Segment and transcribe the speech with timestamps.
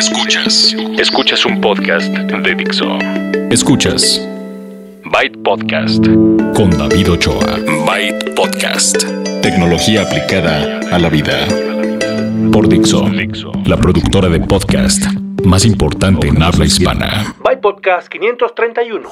[0.00, 0.74] Escuchas.
[0.98, 2.86] Escuchas un podcast de Dixo.
[3.50, 4.26] Escuchas.
[5.04, 6.02] Byte Podcast.
[6.56, 7.58] Con David Ochoa.
[7.84, 9.04] Byte Podcast.
[9.42, 11.46] Tecnología aplicada a la vida.
[12.50, 13.10] Por Dixo.
[13.66, 15.04] La productora de podcast
[15.44, 17.34] más importante en habla hispana.
[17.44, 19.06] Byte Podcast 531.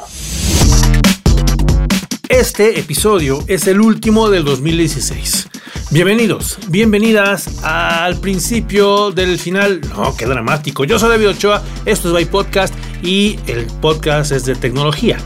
[2.31, 5.49] Este episodio es el último del 2016.
[5.91, 9.81] Bienvenidos, bienvenidas al principio del final.
[9.97, 10.85] No, qué dramático.
[10.85, 15.17] Yo soy David Ochoa, esto es Byte Podcast y el podcast es de tecnología.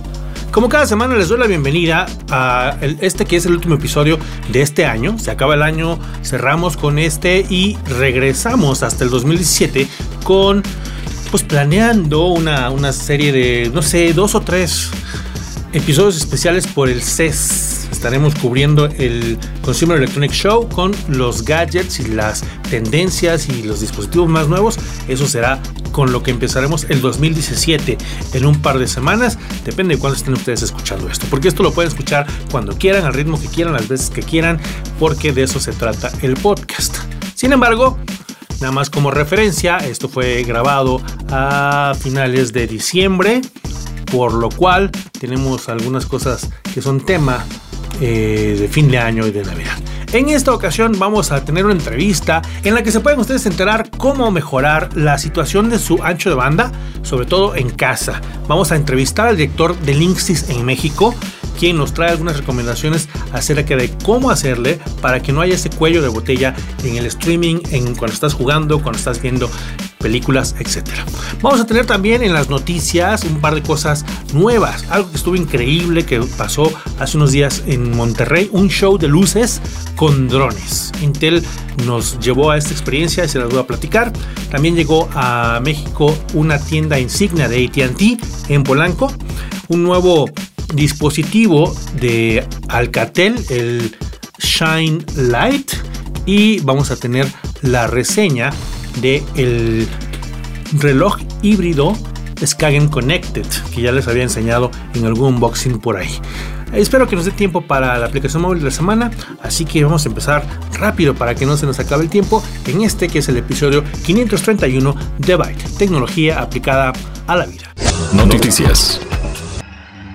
[0.52, 4.20] Como cada semana les doy la bienvenida a este que es el último episodio
[4.52, 5.18] de este año.
[5.18, 9.88] Se acaba el año, cerramos con este y regresamos hasta el 2017
[10.22, 10.62] con
[11.32, 14.90] pues planeando una, una serie de, no sé, dos o tres
[15.72, 17.81] episodios especiales por el CES.
[17.92, 24.28] Estaremos cubriendo el Consumer Electronic Show con los gadgets y las tendencias y los dispositivos
[24.28, 24.78] más nuevos.
[25.06, 27.98] Eso será con lo que empezaremos el 2017
[28.32, 29.38] en un par de semanas.
[29.64, 31.26] Depende de cuándo estén ustedes escuchando esto.
[31.30, 34.58] Porque esto lo pueden escuchar cuando quieran, al ritmo que quieran, las veces que quieran,
[34.98, 36.96] porque de eso se trata el podcast.
[37.34, 37.98] Sin embargo,
[38.62, 41.02] Nada más como referencia, esto fue grabado
[41.32, 43.40] a finales de diciembre,
[44.08, 47.44] por lo cual tenemos algunas cosas que son tema
[48.00, 49.78] eh, de fin de año y de Navidad.
[50.12, 53.88] En esta ocasión vamos a tener una entrevista en la que se pueden ustedes enterar
[53.96, 56.70] cómo mejorar la situación de su ancho de banda,
[57.02, 58.20] sobre todo en casa.
[58.46, 61.14] Vamos a entrevistar al director de Linksys en México,
[61.58, 66.02] quien nos trae algunas recomendaciones acerca de cómo hacerle para que no haya ese cuello
[66.02, 66.54] de botella
[66.84, 69.48] en el streaming, en cuando estás jugando, cuando estás viendo
[70.02, 70.88] películas, etc.
[71.40, 75.36] Vamos a tener también en las noticias un par de cosas nuevas, algo que estuvo
[75.36, 79.60] increíble que pasó hace unos días en Monterrey, un show de luces
[79.96, 80.92] con drones.
[81.00, 81.42] Intel
[81.86, 84.12] nos llevó a esta experiencia y se las voy a platicar.
[84.50, 89.12] También llegó a México una tienda insignia de ATT en Polanco,
[89.68, 90.28] un nuevo
[90.74, 93.96] dispositivo de Alcatel, el
[94.38, 95.72] Shine Light,
[96.26, 97.26] y vamos a tener
[97.62, 98.50] la reseña
[99.00, 99.88] de el
[100.72, 101.96] reloj híbrido
[102.44, 106.10] Skagen Connected, que ya les había enseñado en algún unboxing por ahí.
[106.72, 109.10] Espero que nos dé tiempo para la aplicación móvil de la semana,
[109.42, 110.44] así que vamos a empezar
[110.78, 113.84] rápido para que no se nos acabe el tiempo en este que es el episodio
[114.04, 116.92] 531 de Byte, tecnología aplicada
[117.26, 117.74] a la vida.
[118.14, 119.00] Noticias.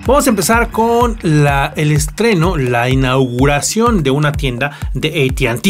[0.08, 5.66] Vamos a empezar con el estreno, la inauguración de una tienda de ATT.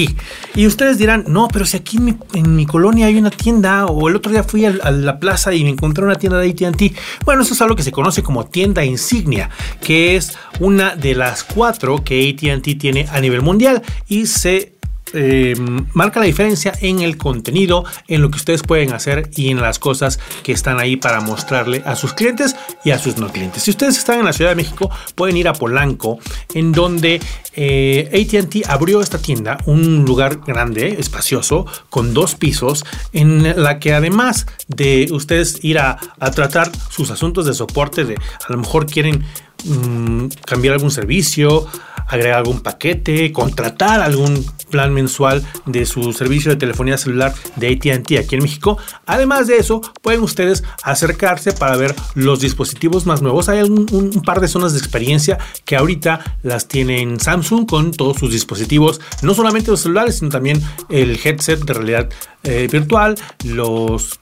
[0.54, 1.98] Y ustedes dirán, no, pero si aquí
[2.34, 5.64] en mi, colonia hay una tienda, o el otro día fui a, la plaza y
[5.64, 6.96] me encontré una tienda de ATT.
[7.24, 9.50] Bueno, eso es algo que se conoce como tienda insignia,
[9.80, 14.77] que es una de las cuatro que ATT tiene a nivel mundial y se
[15.12, 15.54] eh,
[15.94, 19.78] marca la diferencia en el contenido, en lo que ustedes pueden hacer y en las
[19.78, 23.62] cosas que están ahí para mostrarle a sus clientes y a sus no clientes.
[23.62, 26.18] Si ustedes están en la Ciudad de México, pueden ir a Polanco,
[26.54, 27.20] en donde
[27.54, 33.92] eh, ATT abrió esta tienda, un lugar grande, espacioso, con dos pisos, en la que
[33.92, 38.86] además de ustedes ir a, a tratar sus asuntos de soporte, de a lo mejor
[38.86, 39.24] quieren
[39.64, 41.66] mm, cambiar algún servicio,
[42.08, 48.18] agregar algún paquete, contratar algún plan mensual de su servicio de telefonía celular de ATT
[48.18, 48.78] aquí en México.
[49.06, 53.48] Además de eso, pueden ustedes acercarse para ver los dispositivos más nuevos.
[53.48, 58.32] Hay un, par de zonas de experiencia que ahorita las tienen Samsung con todos sus
[58.32, 62.08] dispositivos, no solamente los celulares, sino también el headset de realidad
[62.42, 64.18] eh, virtual, los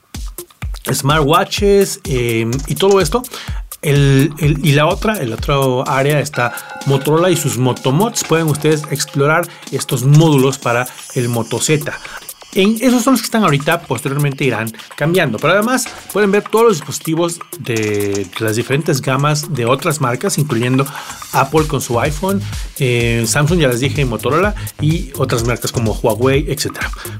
[0.91, 3.23] smartwatches eh, y todo esto
[3.81, 6.53] y la otra, el otro área está
[6.85, 8.23] Motorola y sus Motomods.
[8.23, 11.97] Pueden ustedes explorar estos módulos para el Moto Z.
[12.53, 15.37] Esos son los que están ahorita, posteriormente irán cambiando.
[15.37, 20.85] Pero además pueden ver todos los dispositivos de las diferentes gamas de otras marcas, incluyendo
[21.33, 22.41] Apple con su iPhone,
[22.79, 26.71] eh, Samsung ya les dije, Motorola y otras marcas como Huawei, etc.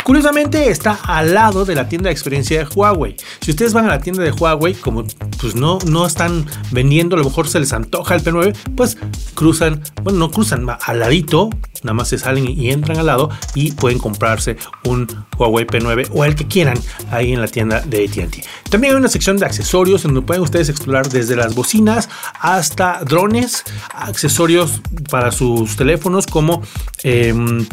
[0.03, 3.15] Curiosamente está al lado de la tienda de experiencia de Huawei.
[3.41, 5.03] Si ustedes van a la tienda de Huawei, como
[5.39, 8.97] pues no, no están vendiendo, a lo mejor se les antoja el P9, pues
[9.35, 11.49] cruzan, bueno, no cruzan, al ladito,
[11.83, 16.25] nada más se salen y entran al lado y pueden comprarse un Huawei P9 o
[16.25, 16.77] el que quieran
[17.11, 18.69] ahí en la tienda de ATT.
[18.69, 22.09] También hay una sección de accesorios en donde pueden ustedes explorar desde las bocinas
[22.39, 26.61] hasta drones, accesorios para sus teléfonos como
[27.03, 27.65] em,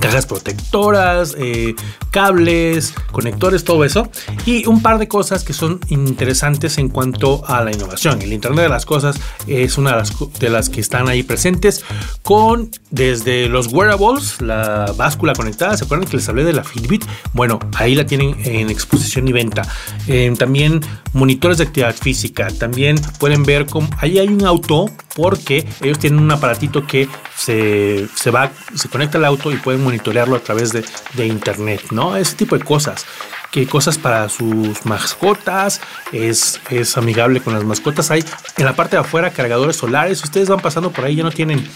[0.00, 1.74] cajas protectoras, eh,
[2.12, 4.08] cables, conectores, todo eso.
[4.46, 8.22] Y un par de cosas que son interesantes en cuanto a la innovación.
[8.22, 9.16] El Internet de las Cosas
[9.48, 11.82] es una de las, de que están ahí presentes
[12.22, 15.76] con desde los wearables, la báscula conectada.
[15.76, 17.04] ¿Se acuerdan que les hablé de la Fitbit?
[17.32, 19.62] Bueno, ahí la tienen en exposición y venta.
[20.06, 20.80] Eh, también
[21.14, 22.48] monitores de actividad física.
[22.58, 28.30] También pueden ver cómo ahí hay un auto porque ellos tienen un aparatito que se,
[28.30, 30.82] va, se conecta al auto y pueden monitorearlo a través de,
[31.26, 32.01] internet, ¿no?
[32.16, 33.06] Ese tipo de cosas.
[33.50, 35.80] Que cosas para sus mascotas,
[36.12, 38.10] es, es amigable con las mascotas.
[38.10, 38.24] Hay
[38.56, 40.18] en la parte de afuera cargadores solares.
[40.18, 41.66] Si ustedes van pasando por ahí, ya no tienen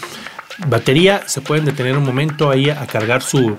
[0.67, 3.55] batería, se pueden detener un momento ahí a cargar su,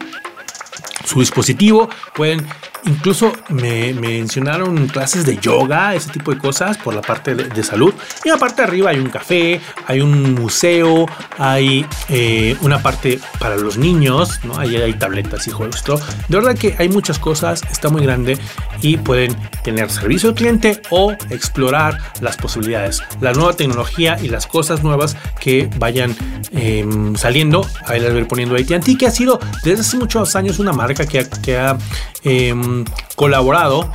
[1.05, 1.89] su dispositivo.
[2.15, 2.47] Pueden
[2.85, 7.93] Incluso me, mencionaron clases de yoga, ese tipo de cosas por la parte de, salud.
[8.25, 11.06] Y aparte arriba hay un café, hay un museo,
[11.37, 14.56] hay eh, una parte para los niños, ¿no?
[14.59, 15.85] Ahí hay tabletas y juegos.
[16.29, 18.39] De verdad que hay muchas cosas, está muy grande
[18.81, 24.47] y pueden tener servicio al cliente o explorar las posibilidades, la nueva tecnología y las
[24.47, 26.17] cosas nuevas que vayan
[26.53, 27.67] em, saliendo.
[27.87, 31.56] Ahí les voy poniendo AT&T, que ha sido desde hace muchos años una marca que
[31.56, 31.79] ha
[32.25, 32.85] em,
[33.17, 33.90] colaborado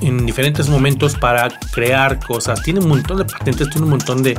[0.00, 2.62] en diferentes momentos para crear cosas.
[2.62, 4.36] Tiene un montón de patentes, tiene un montón de...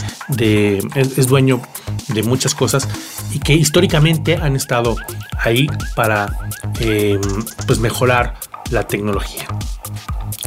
[0.95, 1.61] es, dueño
[2.07, 2.87] de muchas cosas
[3.31, 4.95] y que históricamente han estado
[5.37, 6.49] ahí para
[6.79, 7.19] eh,
[7.67, 8.35] pues mejorar
[8.69, 9.45] la tecnología.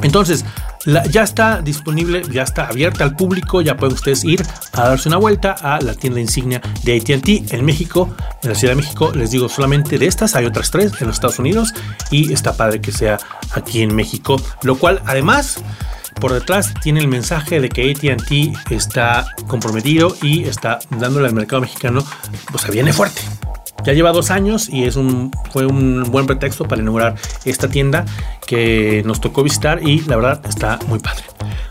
[0.02, 0.44] Entonces,
[0.84, 5.16] ya está disponible, ya está abierta al público, ya pueden ustedes ir a darse una
[5.16, 9.12] vuelta a la tienda insignia de ATT en México, en la Ciudad de México.
[9.14, 11.74] Les digo solamente de estas, hay otras tres en los Estados Unidos
[12.10, 13.18] y está padre que sea
[13.52, 15.62] aquí en México, lo cual además
[16.20, 21.62] por detrás tiene el mensaje de que ATT está comprometido y está dándole al mercado
[21.62, 22.04] mexicano,
[22.52, 23.22] pues viene fuerte.
[23.84, 28.04] Ya lleva dos años y es un, fue un buen pretexto para inaugurar esta tienda
[28.46, 31.24] que nos tocó visitar y la verdad está muy padre.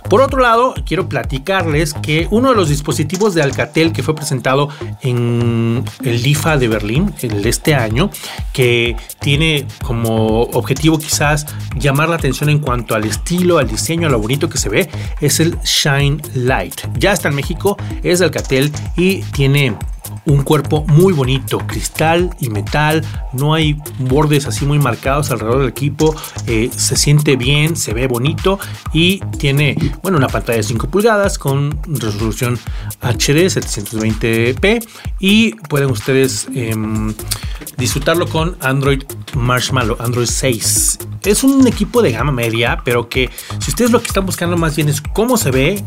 [0.10, 4.70] Por otro lado, quiero platicarles que uno de los dispositivos de Alcatel que fue presentado
[5.02, 8.12] en el DIFA de Berlín el este año,
[8.52, 11.48] que tiene como objetivo quizás
[11.80, 14.90] llamar la atención en cuanto al estilo, al diseño, a lo bonito que se ve,
[15.20, 16.82] es el Shine Light.
[17.00, 19.76] Ya está en México, es de Alcatel y tiene
[20.26, 23.04] un cuerpo muy bonito, cristal y metal,
[23.34, 26.16] no hay bordes así muy marcados alrededor del equipo,
[26.48, 28.60] eh, se siente bien, se ve bonito
[28.94, 32.58] y tiene, bueno, una pantalla de 5 pulgadas con resolución
[33.02, 34.86] HD 720p
[35.20, 37.14] y pueden ustedes em,
[37.78, 39.04] disfrutarlo con Android
[39.36, 41.00] Marshmallow, Android 6.
[41.24, 43.30] Es un equipo de gama media, pero que
[43.60, 45.84] si ustedes lo que están buscando más bien es cómo se ve,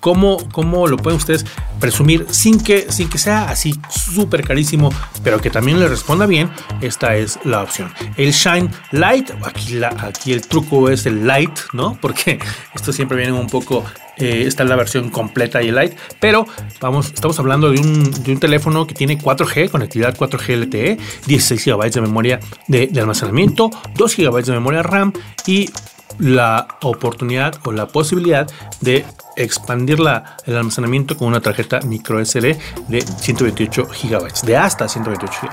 [0.00, 1.46] cómo, cómo lo pueden ustedes
[1.78, 4.90] presumir sin que, sin que sea así súper carísimo,
[5.22, 6.50] pero que también le responda bien,
[6.80, 7.92] esta es la opción.
[8.16, 11.98] El Shine Light, aquí, la, aquí el truco es el Light, ¿no?
[12.00, 12.38] Porque
[12.74, 13.84] esto siempre viene un poco
[14.16, 16.46] eh, la versión completa y light, pero
[16.80, 21.64] vamos, estamos hablando de un, de un, teléfono que tiene 4G, conectividad 4G LTE, 16
[21.64, 25.14] GB de memoria de, de, almacenamiento, 2 GB de memoria RAM
[25.46, 25.70] y
[26.18, 29.04] la oportunidad o la posibilidad de
[29.36, 32.58] expandir la, el almacenamiento con una tarjeta micro SD
[32.88, 35.50] de 128 GB, de hasta 128 GB.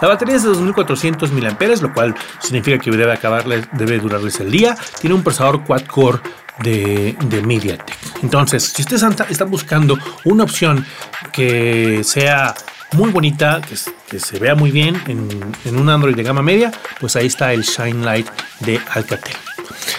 [0.00, 4.50] La batería es de 2400 mAh, lo cual significa que debe acabarle, debe durarles el
[4.50, 4.76] día.
[5.00, 6.20] Tiene un procesador quad-core
[6.62, 7.96] de, de, MediaTek.
[8.22, 10.86] Entonces, si ustedes están buscando una opción
[11.32, 12.54] que sea
[12.92, 13.76] muy bonita, que,
[14.18, 15.28] se vea muy bien en,
[15.64, 18.28] en, un Android de gama media, pues ahí está el Shine Light
[18.60, 19.36] de Alcatel.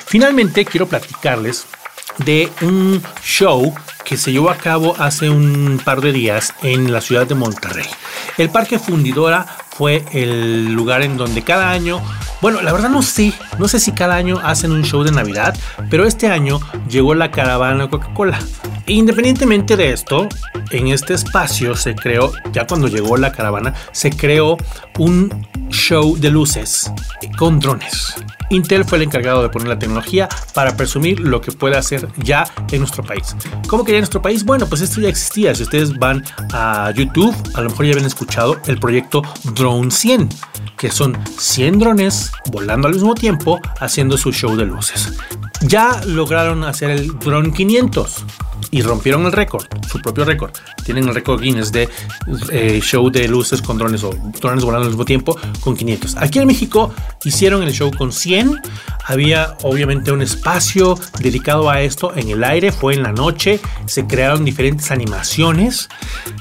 [0.05, 1.65] Finalmente, quiero platicarles
[2.19, 7.01] de un show que se llevó a cabo hace un par de días en la
[7.01, 7.85] ciudad de Monterrey.
[8.37, 9.45] El Parque Fundidora
[9.77, 12.01] fue el lugar en donde cada año,
[12.41, 15.57] bueno, la verdad no sé, no sé si cada año hacen un show de Navidad,
[15.89, 18.39] pero este año llegó la caravana Coca-Cola.
[18.87, 20.29] Independientemente de esto,
[20.71, 24.57] en este espacio se creó, ya cuando llegó la caravana, se creó
[24.97, 26.91] un show de luces
[27.37, 28.15] con drones.
[28.49, 32.45] Intel fue el encargado de poner la tecnología para presumir lo que puede hacer ya
[32.71, 33.35] en nuestro país.
[33.67, 34.43] ¿Cómo que en nuestro país?
[34.43, 35.53] Bueno, pues esto ya existía.
[35.55, 36.23] Si ustedes van
[36.53, 39.21] a YouTube, a lo mejor ya habían escuchado el proyecto
[39.55, 40.29] Drone 100,
[40.77, 45.13] que son 100 drones volando al mismo tiempo haciendo su show de luces.
[45.61, 48.25] Ya lograron hacer el Drone 500
[48.71, 50.51] y rompieron el récord, su propio récord.
[50.83, 51.89] Tienen el récord Guinness de
[52.51, 54.09] eh, show de luces con drones o
[54.41, 56.17] drones volando al mismo tiempo con 500.
[56.17, 58.61] Aquí en México hicieron el show con 100.
[59.05, 64.05] Había obviamente un espacio dedicado a esto en el aire, fue en la noche, se
[64.05, 65.87] crearon diferentes animaciones.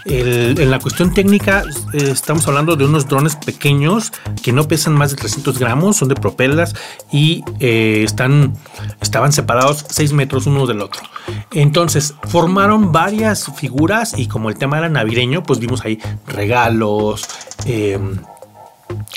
[0.05, 5.11] en la cuestión técnica eh, estamos hablando de unos drones pequeños que no pesan más
[5.11, 6.75] de 300 gramos, son de propelas
[7.13, 8.55] y eh, están,
[9.01, 11.03] estaban separados 6 metros uno del otro.
[11.53, 17.29] Entonces formaron varias figuras y como el tema era navideño, pues vimos ahí regalos,
[17.65, 18.19] em,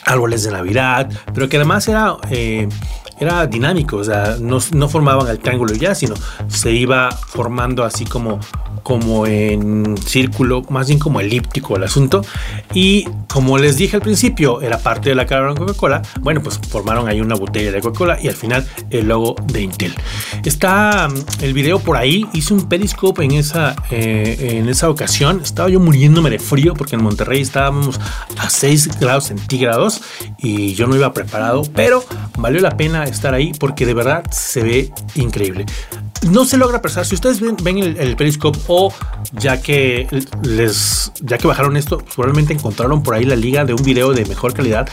[0.05, 2.67] árboles de Navidad, pero que además era, eh,
[3.19, 6.15] era dinámico, o sea, no, no formaban el triángulo ya, sino
[6.47, 8.39] se iba formando así como
[8.89, 12.25] como en círculo, más bien como elíptico el asunto.
[12.73, 16.01] Y como les dije al principio, era parte de la cara de Coca-Cola.
[16.21, 19.93] Bueno, pues formaron ahí una botella de Coca-Cola y al final el logo de Intel.
[20.43, 22.25] Está mm, el video por ahí.
[22.33, 25.41] Hice un periscope en esa, eh, en esa ocasión.
[25.43, 27.99] Estaba yo muriéndome de frío porque en Monterrey estábamos
[28.37, 30.01] a 6 grados centígrados
[30.39, 32.03] y yo no iba preparado, pero
[32.37, 35.65] valió la pena estar ahí porque de verdad se ve increíble
[36.27, 37.05] no se logra apreciar.
[37.05, 38.93] Si ustedes ven, el, Periscope o
[39.33, 40.07] ya que
[40.43, 44.25] les ya que bajaron esto, probablemente encontraron por ahí la liga de un video de
[44.25, 44.89] mejor calidad,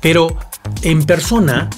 [0.00, 0.36] pero
[0.82, 1.68] en persona,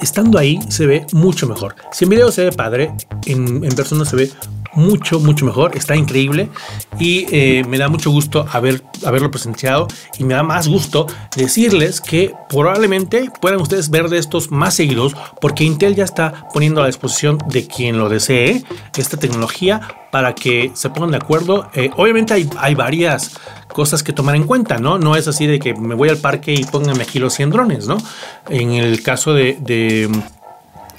[0.00, 1.76] estando ahí, se ve mucho mejor.
[1.92, 2.92] Si en video se ve padre,
[3.26, 4.30] en, en persona se ve
[4.74, 5.76] mucho, mucho mejor.
[5.76, 6.50] Está increíble
[6.98, 12.00] y eh, me da mucho gusto haber, haberlo presenciado y me da más gusto decirles
[12.00, 16.86] que probablemente puedan ustedes ver de estos más seguidos porque Intel ya está poniendo a
[16.86, 18.64] disposición de quien lo desee
[18.96, 21.70] esta tecnología para que se pongan de acuerdo.
[21.74, 23.38] Eh, obviamente hay, hay, varias
[23.72, 24.98] cosas que tomar en cuenta, ¿no?
[24.98, 27.86] No es así de que me voy al parque y pónganme aquí los 100 drones,
[27.86, 27.98] ¿no?
[28.48, 29.56] En el caso de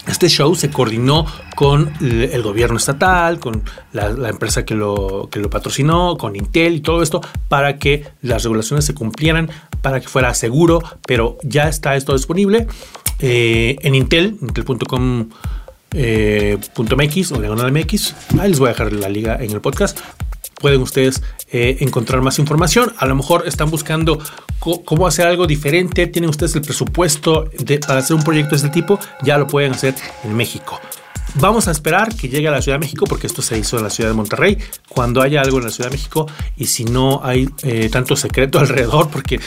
[0.08, 5.50] este show se coordinó con el gobierno estatal, con la, empresa que lo, que lo
[5.50, 9.50] patrocinó, con Intel y todo esto, para que las regulaciones se cumplieran,
[9.82, 12.68] para que fuera seguro, pero ya está esto disponible
[13.20, 15.30] eh, en Intel, intel.com.
[15.94, 18.16] Eh, o diagonal MX.
[18.40, 20.00] Ahí les voy a dejar la liga en el podcast
[20.62, 22.94] pueden ustedes eh, encontrar más información.
[22.98, 24.20] A lo mejor están buscando
[24.60, 27.50] cómo hacer algo diferente, tienen ustedes el presupuesto
[27.88, 30.80] para hacer un proyecto de este tipo, ya lo pueden hacer en México.
[31.36, 33.84] Vamos a esperar que llegue a la Ciudad de México porque esto se hizo en
[33.84, 34.58] la Ciudad de Monterrey.
[34.90, 36.28] Cuando haya algo en la Ciudad de México
[36.58, 39.40] y si no hay eh, tanto secreto alrededor porque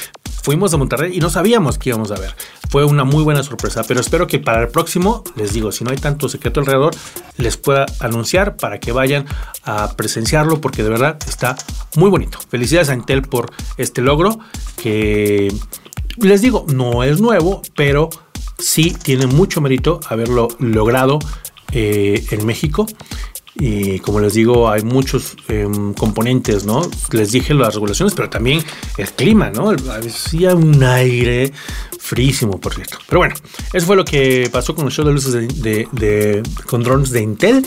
[0.44, 2.36] fuimos a Monterrey y no sabíamos que íbamos a ver.
[2.68, 5.90] Fue una muy buena sorpresa, pero espero que para el próximo, les digo, si no
[5.90, 6.94] hay tanto secreto alrededor,
[7.38, 9.24] les pueda anunciar para que vayan
[9.64, 11.56] a presenciarlo porque de verdad está
[11.96, 12.38] muy bonito.
[12.50, 14.38] Felicidades a Intel por este logro
[14.76, 15.50] que
[16.18, 18.10] les digo, no es nuevo, pero
[18.58, 21.20] sí tiene mucho mérito haberlo logrado
[21.72, 22.86] eh, en México.
[23.56, 26.82] Y como les digo, hay muchos em, componentes, ¿no?
[27.12, 28.64] Les dije las regulaciones, pero también
[28.98, 29.70] el clima, ¿no?
[29.70, 31.52] Hacía un aire
[31.98, 32.98] frísimo, por cierto.
[33.08, 33.34] Pero bueno,
[33.72, 37.66] eso fue lo que pasó con el show de luces de, con drones de Intel.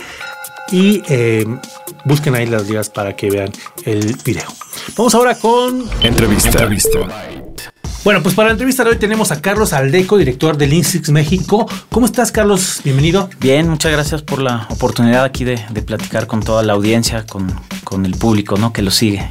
[0.69, 1.59] Y em,
[2.03, 3.51] busquen ahí las ligas para que vean
[3.85, 4.47] el video.
[4.97, 6.49] Vamos ahora con entrevista.
[6.49, 7.46] entrevista.
[8.03, 11.69] Bueno, pues para la entrevista de hoy tenemos a Carlos Aldeco, director del INSIX México.
[11.91, 12.79] ¿Cómo estás, Carlos?
[12.83, 13.29] Bienvenido.
[13.39, 18.11] Bien, muchas gracias por la oportunidad aquí de, platicar con toda la audiencia, con, el
[18.15, 18.71] público ¿no?
[18.71, 19.29] que lo sigue.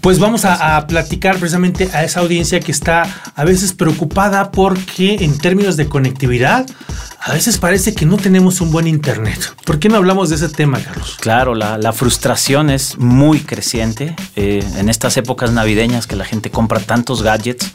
[0.00, 5.16] Pues vamos a, a, platicar precisamente a esa audiencia que está a veces preocupada porque
[5.20, 6.66] en términos de conectividad,
[7.26, 9.52] a veces parece que no tenemos un buen internet.
[9.64, 11.16] ¿Por qué no hablamos de ese tema, Carlos?
[11.20, 16.78] Claro, la, frustración es muy creciente eh, en estas épocas navideñas que la gente compra
[16.78, 17.72] tantos gadgets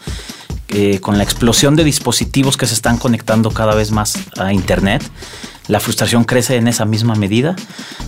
[0.70, 5.04] eh, con la explosión de dispositivos que se están conectando cada vez más a Internet,
[5.68, 7.56] la frustración crece en esa misma medida.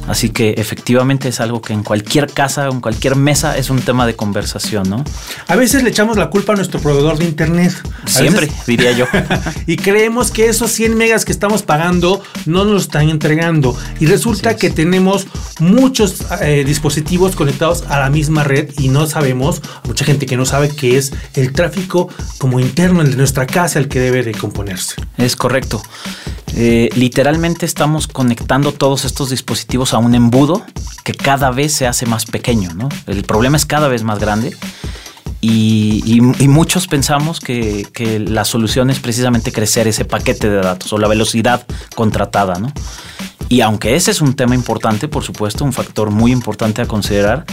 [0.08, 4.06] Así que efectivamente es algo que en cualquier casa, en cualquier mesa es un tema
[4.06, 5.04] de conversación, ¿no?
[5.48, 7.72] A veces le echamos la culpa a nuestro proveedor de internet.
[8.06, 9.06] Siempre, diría yo.
[9.68, 13.78] y creemos que esos 100 megas que estamos pagando no nos están entregando.
[14.00, 15.28] Y resulta que tenemos
[15.60, 20.46] muchos eh, dispositivos conectados a la misma red y no sabemos, mucha gente que no
[20.46, 24.34] sabe que es el tráfico como interno, el de nuestra casa, el que debe de
[24.34, 24.96] componerse.
[25.18, 25.82] Es correcto.
[26.56, 30.64] Eh, literalmente estamos conectando todos estos dispositivos a un embudo
[31.04, 32.70] que cada vez se hace más pequeño.
[33.06, 34.56] El problema es cada vez más grande
[35.42, 37.86] y, muchos pensamos que,
[38.26, 42.54] la solución es precisamente crecer ese paquete de datos o la velocidad contratada.
[43.50, 47.44] Y aunque ese es un tema importante, por supuesto, un factor muy importante a considerar,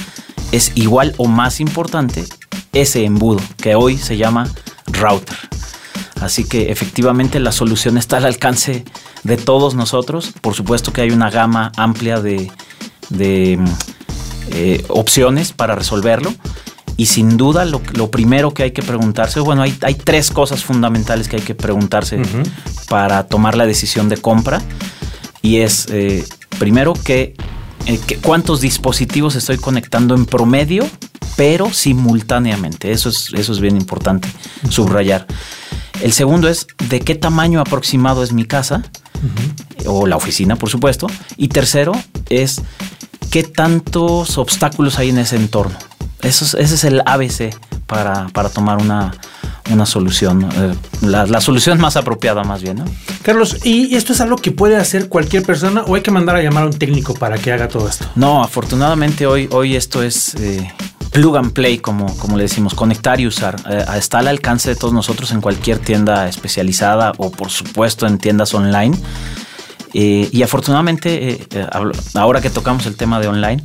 [0.53, 2.25] es igual o más importante
[2.73, 4.49] ese embudo que hoy se llama
[4.87, 5.37] router.
[6.21, 8.85] Así que efectivamente la solución está al alcance
[9.25, 10.33] de todos nosotros.
[10.41, 12.51] Por supuesto que hay una gama amplia de,
[14.53, 16.33] eh, opciones para resolverlo.
[16.97, 21.29] Y sin duda lo, primero que hay que preguntarse, bueno, hay, hay, tres cosas fundamentales
[21.29, 22.21] que hay que preguntarse
[22.91, 24.61] para tomar la decisión de compra.
[25.41, 26.27] Y es, eh,
[26.59, 27.35] primero, que,
[28.07, 30.87] que, cuántos dispositivos estoy conectando en promedio,
[31.37, 32.93] pero simultáneamente.
[32.93, 34.29] Eso es, eso es bien importante
[34.69, 35.27] subrayar.
[36.03, 38.83] El segundo es de qué tamaño aproximado es mi casa
[39.87, 41.07] o la oficina, por supuesto.
[41.37, 41.93] Y tercero
[42.29, 42.63] es
[43.31, 45.77] qué tantos obstáculos hay en ese entorno.
[46.23, 47.55] Eso es, ese es el ABC
[47.87, 49.13] para, tomar una,
[49.85, 52.77] solución, eh, la, solución más apropiada más bien.
[52.77, 52.85] ¿no?
[53.23, 56.43] Carlos, ¿y esto es algo que puede hacer cualquier persona o hay que mandar a
[56.43, 58.07] llamar a un técnico para que haga todo esto?
[58.15, 60.73] No, afortunadamente hoy, hoy esto es eh,
[61.13, 63.57] plug and play, como, como le decimos, conectar y usar.
[63.69, 68.19] Eh, está al alcance de todos nosotros en cualquier tienda especializada o por supuesto en
[68.19, 68.97] tiendas online.
[69.93, 71.47] y afortunadamente,
[72.15, 73.61] ahora que tocamos el tema de online,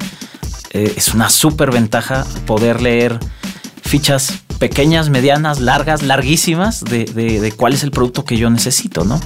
[0.75, 3.17] eh, es una súper ventaja poder leer
[3.81, 9.17] fichas pequeñas, medianas, largas, larguísimas de, cuál es el producto que yo necesito, ¿no?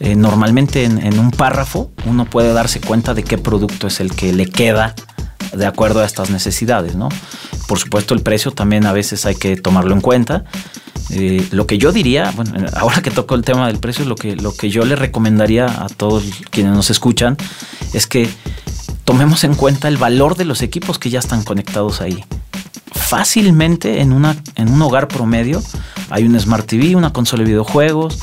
[0.00, 4.32] Eh, normalmente en, un párrafo uno puede darse cuenta de qué producto es el que
[4.32, 4.94] le queda
[5.52, 7.08] de acuerdo a estas necesidades, ¿no?
[7.66, 10.44] Por supuesto el precio también a veces hay que tomarlo en cuenta.
[11.10, 14.36] Eh, lo que yo diría, bueno, ahora que toco el tema del precio, lo que,
[14.36, 17.36] lo que yo le recomendaría a todos quienes nos escuchan
[17.92, 18.28] es que
[19.04, 22.24] tomemos en cuenta el valor de los equipos que ya están conectados ahí.
[22.92, 25.62] Fácilmente en, una, en un hogar promedio
[26.08, 28.18] hay un Smart TV, una consola de videojuegos,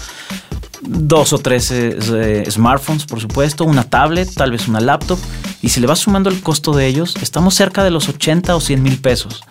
[0.82, 5.20] dos o tres eh, eh, smartphones, por supuesto, una tablet, tal vez una laptop.
[5.62, 8.60] Y si le vas sumando el costo de ellos, estamos cerca de los 80 o
[8.62, 9.44] 100 mil pesos.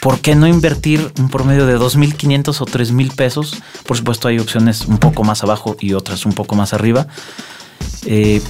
[0.00, 3.62] ¿Por qué no invertir un promedio de 2.500 o 3.000 pesos?
[3.86, 7.06] Por supuesto hay opciones un poco más abajo y otras un poco más arriba.
[8.06, 8.40] Eh,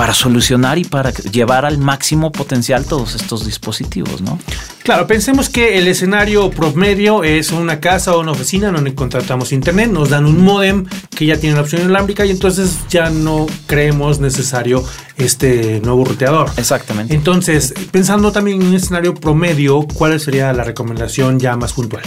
[0.00, 4.38] para solucionar y para llevar al máximo potencial todos estos dispositivos, ¿no?
[4.82, 9.90] Claro, pensemos que el escenario promedio es una casa o una oficina donde contratamos internet,
[9.90, 14.20] nos dan un modem que ya tiene la opción inalámbrica y entonces ya no creemos
[14.20, 14.82] necesario
[15.18, 16.50] este nuevo ruteador.
[16.56, 17.14] Exactamente.
[17.14, 22.02] Entonces, pensando también en un escenario promedio, ¿cuál sería la recomendación ya más puntual?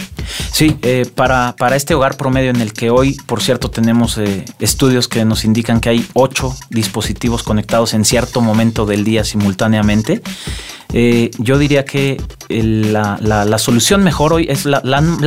[0.51, 4.45] Sí, eh, para, para, este hogar promedio en el que hoy, por cierto, tenemos eh,
[4.59, 10.21] estudios que nos indican que hay ocho dispositivos conectados en cierto momento del día simultáneamente,
[10.93, 14.81] eh, yo diría que la, solución mejor hoy es la,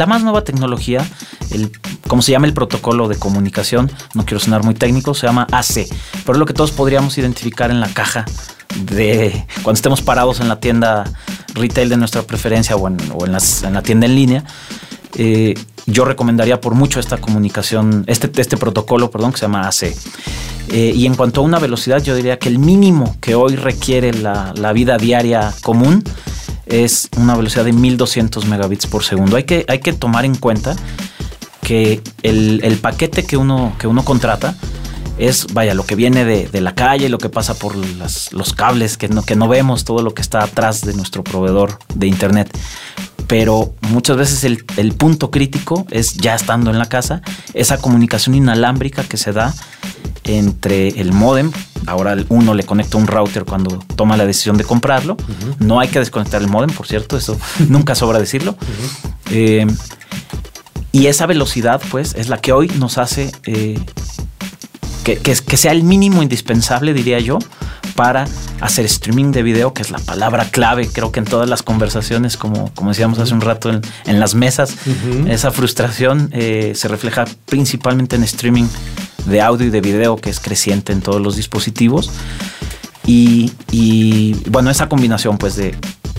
[0.07, 1.05] más nueva tecnología,
[1.51, 1.73] el,
[2.07, 5.89] como se llama el protocolo de comunicación, no quiero sonar muy técnico, se llama AC,
[6.25, 8.25] pero es lo que todos podríamos identificar en la caja
[8.85, 11.05] de cuando estemos parados en la tienda
[11.55, 12.99] retail de nuestra preferencia o en,
[13.33, 14.45] la tienda en línea.
[15.15, 15.55] Eh,
[15.87, 19.95] yo recomendaría por mucho esta comunicación, este, este protocolo, perdón, que se llama AC.
[20.69, 24.13] Eh, y en cuanto a una velocidad, yo diría que el mínimo que hoy requiere
[24.13, 26.03] la, vida diaria común
[26.67, 29.37] es una velocidad de 1200 megabits por segundo.
[29.37, 30.75] Hay que, hay que tomar en cuenta
[31.63, 34.57] que el, paquete que uno, que uno contrata
[35.19, 39.09] es, vaya, lo que viene de, la calle, lo que pasa por los cables que
[39.09, 42.51] no, que no vemos, todo lo que está atrás de nuestro proveedor de Internet
[43.27, 47.23] pero muchas veces el, el, punto crítico es ya estando en la casa,
[47.55, 49.55] esa comunicación inalámbrica que se da
[50.25, 51.53] entre el modem,
[51.87, 55.17] ahora uno le conecta un router cuando toma la decisión de comprarlo,
[55.59, 58.57] no hay que desconectar el modem, por cierto, eso nunca sobra decirlo.
[59.31, 59.67] Eh,
[60.93, 63.79] y esa velocidad, pues, es la que hoy nos hace eh,
[65.05, 67.39] que, que, sea el mínimo indispensable, diría yo,
[67.97, 68.27] para
[68.61, 72.37] hacer streaming de video, que es la palabra clave, creo que en todas las conversaciones,
[72.37, 74.77] como, como decíamos hace un rato en, las mesas,
[75.27, 78.67] esa frustración eh, se refleja principalmente en streaming
[79.27, 82.11] de audio y de video, que es creciente en todos los dispositivos.
[83.07, 85.75] Y, y bueno, esa combinación pues de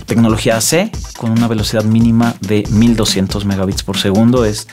[0.06, 4.66] tecnología C con una velocidad mínima de 1200 megabits por segundo es,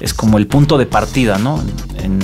[0.00, 1.62] es como el punto de partida ¿no?
[1.98, 2.18] en,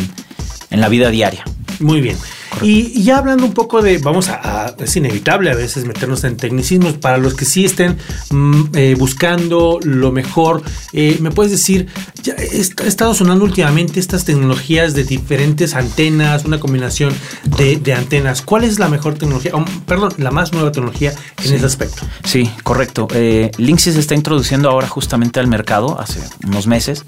[0.71, 1.45] en la vida diaria.
[1.81, 2.17] Muy bien.
[2.63, 6.95] Y ya hablando un poco de, vamos a, es inevitable a veces meternos en tecnicismos
[6.95, 7.97] para los que sí estén
[8.31, 10.63] mm, eh, buscando lo mejor.
[10.93, 11.87] Eh, ¿Me puedes decir,
[12.23, 18.43] ya he, estado sonando últimamente estas tecnologías de diferentes antenas, una combinación de, antenas?
[18.43, 19.53] ¿Cuál es la mejor tecnología,
[19.87, 21.13] perdón, la más nueva tecnología
[21.45, 22.03] en ese aspecto?
[22.25, 23.09] Sí, correcto.
[23.13, 27.05] Eh, Linksys se está introduciendo ahora justamente al mercado hace unos meses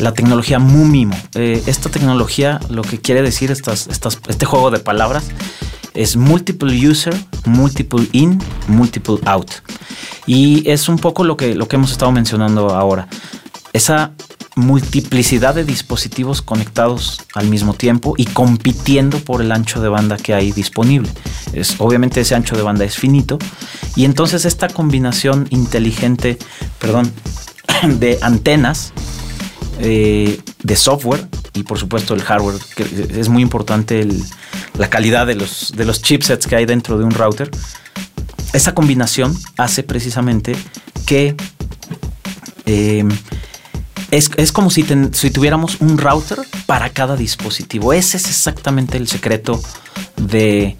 [0.00, 1.16] la tecnología Mumimo.
[1.34, 5.24] Eh, esta tecnología lo que quiere decir este juego de palabras
[5.94, 9.50] es multiple user, multiple in, multiple out.
[10.26, 13.08] Y es un poco lo que, lo que hemos estado mencionando ahora.
[13.72, 14.12] Esa
[14.56, 20.34] multiplicidad de dispositivos conectados al mismo tiempo y compitiendo por el ancho de banda que
[20.34, 21.08] hay disponible.
[21.52, 23.38] Es, obviamente ese ancho de banda es finito.
[23.96, 26.38] Y entonces esta combinación inteligente,
[26.78, 27.12] perdón,
[27.98, 28.92] de antenas,
[29.82, 32.84] eh, de software y por supuesto el hardware, que
[33.18, 34.06] es muy importante
[34.76, 37.50] la calidad de los, de los chipsets que hay dentro de un router.
[38.52, 40.54] Esa combinación hace precisamente
[41.06, 41.34] que
[42.66, 43.04] eh,
[44.10, 47.92] es, como si, si, tuviéramos un router para cada dispositivo.
[47.92, 49.62] Ese es exactamente el secreto
[50.16, 50.76] de,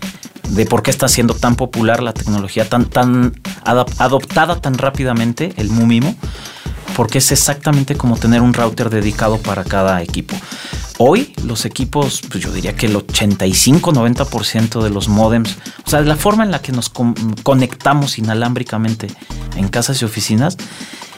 [0.51, 5.71] de por qué está siendo tan popular la tecnología, tan, tan adoptada tan rápidamente, el
[5.71, 6.17] MUMIMO,
[7.01, 10.37] porque es exactamente como tener un router dedicado para cada equipo.
[10.99, 16.17] Hoy los equipos, pues yo diría que el 85-90% de los modems, o sea, la
[16.17, 19.07] forma en la que nos conectamos inalámbricamente
[19.57, 20.59] en casas y oficinas,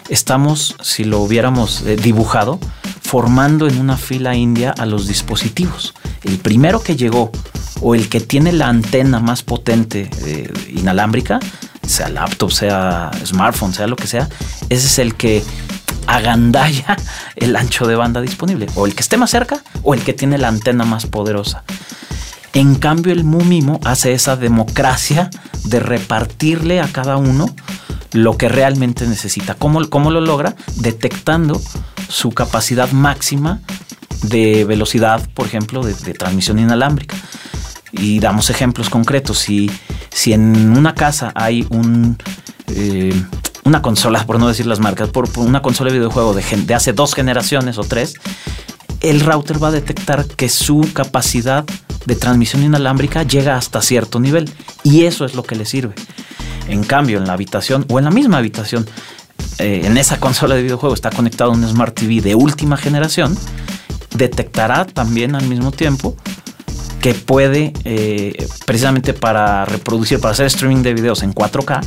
[0.08, 2.60] estamos, si lo hubiéramos eh, dibujado,
[3.00, 5.94] formando en una fila india a los dispositivos.
[6.22, 7.32] El primero que llegó
[7.80, 11.40] o el que tiene la antena más potente eh, inalámbrica,
[11.84, 14.28] sea laptop, sea smartphone, sea lo que sea,
[14.68, 15.42] ese es el que
[16.06, 16.96] agandalla
[17.36, 18.66] el ancho de banda disponible.
[18.74, 21.64] O el que esté más cerca o el que tiene la antena más poderosa.
[22.54, 25.30] En cambio, el Mumimo hace esa democracia
[25.64, 27.46] de repartirle a cada uno
[28.12, 29.54] lo que realmente necesita.
[29.54, 30.54] ¿Cómo, cómo lo logra?
[30.76, 31.60] Detectando
[32.08, 33.60] su capacidad máxima
[34.22, 37.16] de velocidad, por ejemplo, de, transmisión inalámbrica.
[37.90, 39.38] Y damos ejemplos concretos.
[39.38, 39.70] Si,
[40.10, 42.18] si en una casa hay un,
[42.68, 43.14] eh,
[43.64, 47.14] una consola, por no decir las marcas, por, una consola de videojuego de, hace dos
[47.14, 48.14] generaciones o tres,
[49.00, 51.64] el router va a detectar que su capacidad
[52.04, 54.50] de transmisión inalámbrica llega hasta cierto nivel.
[54.82, 55.94] Y eso es lo que le sirve.
[56.68, 58.86] En cambio, en la habitación o en la misma habitación,
[59.58, 63.36] eh, en esa consola de videojuego está conectado un Smart TV de última generación,
[64.16, 66.16] detectará también al mismo tiempo
[67.02, 71.80] que puede, eh, precisamente para reproducir, para hacer streaming de videos en 4K,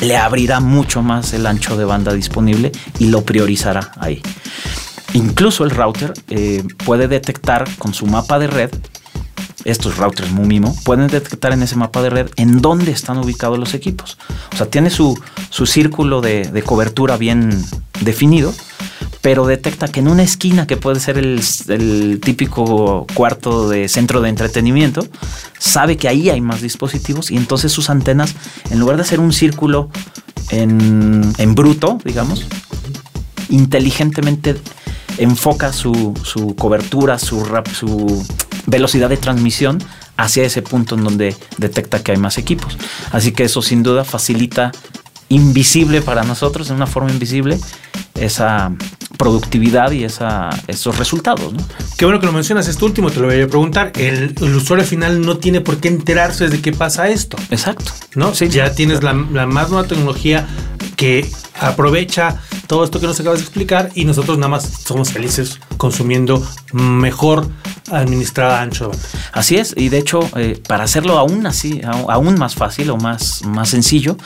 [0.00, 4.22] le abrirá mucho más el ancho de banda disponible y lo priorizará ahí.
[5.12, 8.70] Incluso el router eh, puede detectar con su mapa de red
[9.64, 13.74] estos routers MUMIMO pueden detectar en ese mapa de red en dónde están ubicados los
[13.74, 14.18] equipos.
[14.52, 15.16] O sea, tiene su,
[15.50, 17.64] círculo de, cobertura bien
[18.00, 18.52] definido,
[19.20, 24.28] pero detecta que en una esquina, que puede ser el, típico cuarto de centro de
[24.28, 25.06] entretenimiento,
[25.58, 28.34] sabe que ahí hay más dispositivos y entonces sus antenas,
[28.70, 29.90] en lugar de hacer un círculo
[30.50, 32.46] en, bruto, digamos,
[33.48, 34.56] inteligentemente
[35.18, 36.14] enfoca su,
[36.58, 38.24] cobertura, su, su
[38.66, 39.78] velocidad de transmisión
[40.16, 42.76] hacia ese punto en donde detecta que hay más equipos.
[43.12, 44.72] Así que eso sin duda facilita
[45.32, 47.58] invisible para nosotros, en una forma invisible,
[48.14, 48.72] esa
[49.16, 51.52] productividad y esa, esos resultados.
[51.52, 51.64] ¿no?
[51.96, 53.92] Qué bueno que lo mencionas, esto último te lo voy a preguntar.
[53.96, 57.36] El, usuario final no tiene por qué enterarse de qué pasa esto.
[57.50, 57.92] Exacto.
[58.14, 58.34] ¿No?
[58.34, 60.46] Sí, ya tienes la, la más nueva tecnología
[60.96, 65.58] que aprovecha todo esto que nos acabas de explicar y nosotros nada más somos felices
[65.76, 67.46] consumiendo mejor
[67.90, 68.90] administrada ancho.
[69.32, 73.44] Así es, y de hecho, eh, para hacerlo aún así, aún más fácil o más,
[73.44, 74.16] más sencillo,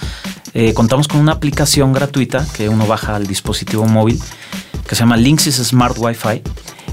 [0.58, 4.18] eh, contamos con una aplicación gratuita que uno baja al dispositivo móvil
[4.88, 6.40] que se llama Linksys Smart Wi-Fi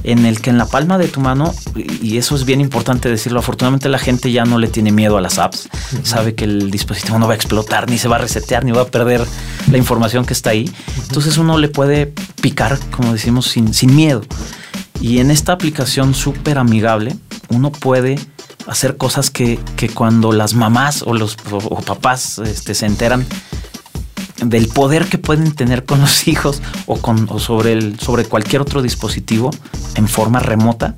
[0.04, 1.54] en el que en la palma de tu mano,
[2.02, 5.22] y eso es bien importante decirlo, afortunadamente la gente ya no le tiene miedo a
[5.22, 5.70] las apps,
[6.04, 8.82] sabe que el dispositivo no va a explotar, ni se va a resetear, ni va
[8.82, 9.26] a perder
[9.72, 10.70] la información que está ahí.
[11.08, 12.08] Entonces uno le puede
[12.42, 14.24] picar, como decimos, sin, sin miedo.
[15.00, 17.16] Y en esta aplicación súper amigable,
[17.48, 18.20] uno puede
[18.68, 23.26] hacer cosas que, que, cuando las mamás o los o papás este, se enteran
[24.44, 28.82] del poder que pueden tener con los hijos o, con, sobre, el, sobre cualquier otro
[28.82, 29.52] dispositivo
[29.96, 30.96] en forma remota,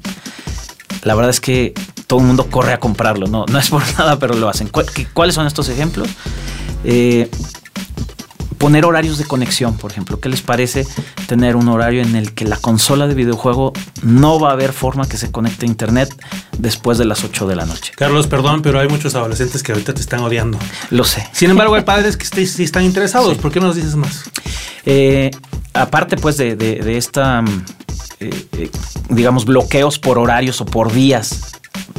[1.03, 1.73] la verdad es que
[2.07, 3.27] todo el mundo corre a comprarlo.
[3.27, 4.69] No, no es por nada, pero lo hacen.
[5.13, 6.09] ¿Cuáles son estos ejemplos?
[6.83, 7.29] Eh,
[8.65, 10.19] poner horarios de conexión, por ejemplo.
[10.19, 10.87] ¿Qué les parece
[11.27, 15.07] tener un horario en el que la consola de videojuego no va a haber forma
[15.07, 16.09] que se conecte a internet
[16.57, 17.93] después de las 8 de la noche?
[17.95, 20.57] Carlos, perdón, pero hay muchos adolescentes que ahorita te están odiando.
[20.89, 21.29] Lo sé.
[21.31, 23.37] Sin embargo, hay padres que sí están interesados.
[23.37, 24.23] ¿Por qué no nos dices más?
[24.83, 25.29] Eh,
[25.75, 27.43] aparte, pues, de, de, esta,
[28.19, 28.71] eh, eh,
[29.09, 31.54] digamos, bloqueos por horarios o por días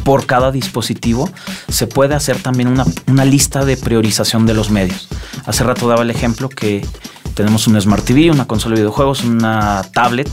[0.07, 1.29] por cada dispositivo,
[1.69, 5.09] se puede hacer también una, lista de priorización de los medios.
[5.47, 6.87] Hace rato daba el ejemplo que
[7.35, 10.31] tenemos un Smart TV, una consola de videojuegos, una tablet,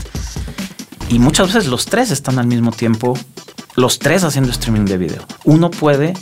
[1.08, 3.18] y muchas veces los tres están al mismo tiempo,
[3.74, 5.26] los tres haciendo streaming de video.
[5.42, 6.14] Uno puede,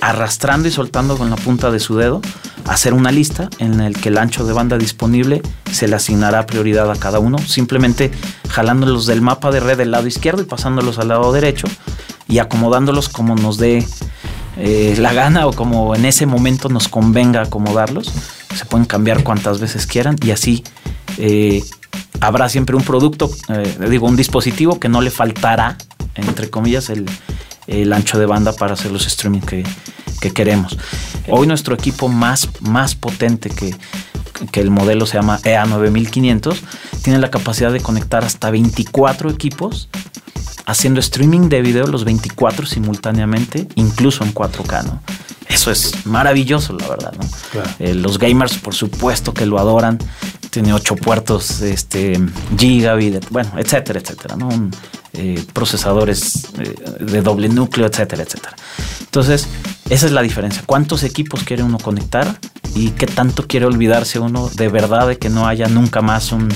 [0.00, 2.20] arrastrando y soltando con la punta de su dedo,
[2.66, 5.40] hacer una lista en el que el ancho de banda disponible
[5.70, 8.10] se le asignará prioridad a cada uno, simplemente
[8.48, 11.68] jalándolos del mapa de red del lado izquierdo y pasándolos al lado derecho
[12.32, 13.86] y acomodándolos como nos dé
[14.56, 18.10] eh, la gana o como en ese momento nos convenga acomodarlos.
[18.54, 20.64] Se pueden cambiar cuantas veces quieran y así
[21.18, 21.62] eh,
[22.20, 25.76] habrá siempre un producto, eh, digo, un dispositivo que no le faltará,
[26.14, 29.64] entre comillas, el, ancho de banda para hacer los streaming que,
[30.32, 30.78] queremos.
[31.28, 33.76] Hoy nuestro equipo más, más potente que,
[34.52, 36.56] que el modelo se llama EA9500,
[37.02, 39.88] tiene la capacidad de conectar hasta 24 equipos
[40.66, 45.02] haciendo streaming de video los 24 simultáneamente, incluso en 4K, ¿no?
[45.48, 47.26] Eso es maravilloso, la verdad, ¿no?
[47.78, 49.98] Eh, los gamers, por supuesto que lo adoran.
[50.50, 52.18] Tiene 8 puertos, este,
[52.56, 54.48] gigabit, bueno, etcétera, etcétera, ¿no?
[55.14, 58.56] Eh, procesadores eh, de doble núcleo, etcétera, etcétera.
[59.00, 59.46] Entonces,
[59.90, 60.62] esa es la diferencia.
[60.64, 62.38] ¿Cuántos equipos quiere uno conectar?
[62.74, 66.48] ¿Y qué tanto quiere olvidarse uno de verdad de que no haya nunca más un,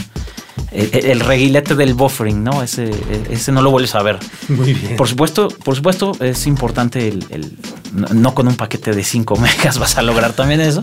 [0.73, 2.63] el, reguilete del buffering, ¿no?
[2.63, 2.91] Ese,
[3.31, 4.19] ese no lo vuelves a ver.
[4.49, 4.97] Muy bien.
[4.97, 7.57] Por supuesto, por supuesto es importante el,
[7.93, 10.83] no con un paquete de 5 megas vas a lograr también eso.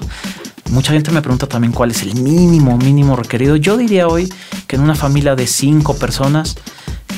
[0.71, 3.55] Mucha gente me pregunta también cuál es el mínimo, mínimo requerido.
[3.55, 4.31] Yo diría hoy
[4.67, 6.55] que en una familia de 5 personas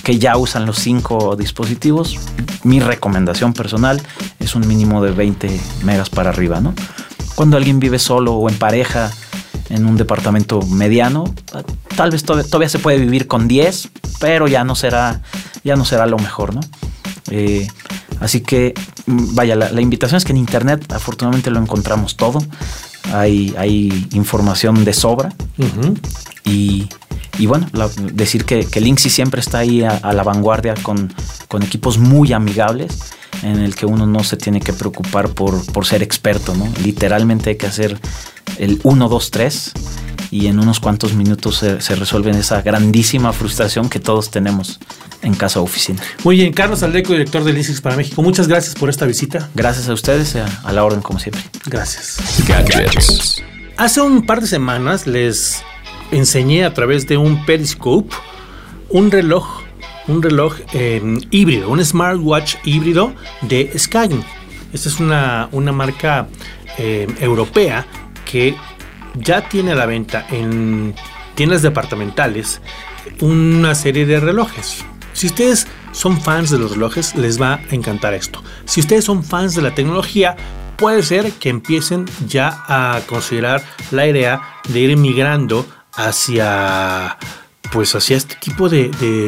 [0.03, 2.17] que ya usan los 5 dispositivos,
[2.63, 4.01] mi recomendación personal
[4.39, 6.73] es un mínimo de 20 megas para arriba, ¿no?
[7.35, 9.11] Cuando alguien vive solo o en pareja,
[9.69, 11.25] en un departamento mediano.
[11.95, 15.21] Tal vez todavía, se puede vivir con 10, pero ya no será,
[15.63, 16.61] ya no será lo mejor, ¿no?
[17.31, 17.67] Eh,
[18.19, 18.73] así que,
[19.05, 22.39] mm, vaya, la, invitación es que en Internet afortunadamente lo encontramos todo.
[23.13, 25.33] Hay, hay información de sobra.
[26.43, 26.89] y,
[27.47, 27.67] bueno,
[28.13, 31.13] decir que, que Linksy siempre está ahí a, la vanguardia con,
[31.47, 32.99] con, equipos muy amigables
[33.43, 36.67] en el que uno no se tiene que preocupar por, por ser experto, ¿no?
[36.83, 37.99] Literalmente hay que hacer
[38.57, 39.73] el 1, 2, 3
[40.35, 44.81] y en unos cuantos minutos se, se resuelve esa grandísima frustración que todos tenemos
[45.21, 46.01] en casa o oficina.
[46.25, 49.49] Muy bien, Carlos Aldeco, director de ISIX para México, muchas gracias por esta visita.
[49.55, 51.41] Gracias a ustedes, a, la orden como siempre.
[51.67, 52.17] Gracias.
[53.77, 55.63] Hace un par de semanas les
[56.11, 58.13] enseñé a través de un Periscope
[58.89, 59.61] un reloj,
[60.09, 64.21] un reloj em, híbrido, un smartwatch híbrido de Skyeng.
[64.73, 66.27] Esta es una, una marca
[66.77, 67.87] em, europea
[68.25, 68.53] que
[69.17, 70.95] ya tiene a la venta en
[71.35, 72.61] tiendas departamentales
[73.21, 74.85] una serie de relojes.
[75.13, 78.43] Si ustedes son fans de los relojes, les va a encantar esto.
[78.65, 80.35] Si ustedes son fans de la tecnología,
[80.75, 87.17] puede ser que empiecen ya a considerar la idea de ir migrando hacia
[87.75, 88.87] pues hacia este tipo de,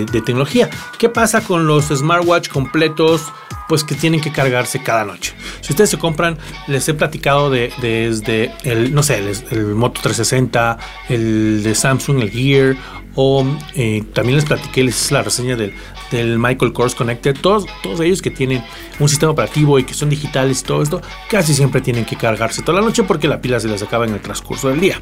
[0.09, 0.69] de tecnología.
[0.97, 3.21] ¿Qué pasa con los smartwatch completos?
[3.67, 5.33] pues que tienen que cargarse cada noche.
[5.59, 9.17] Si ustedes se compran, les he platicado de, desde el, no sé,
[9.51, 10.77] el, Moto 360,
[11.09, 12.77] el de Samsung, el Gear,
[13.19, 15.73] o eh, también les platiqué, les hice la reseña del,
[16.11, 18.63] del Michael Kors Connected, todos, todos ellos que tienen
[18.99, 22.61] un sistema operativo y que son digitales y todo esto, casi siempre tienen que cargarse
[22.61, 25.01] toda la noche porque la pila se les acaba en el transcurso del día.